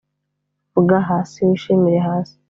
[0.73, 2.35] vuga hasi, wishimire hasi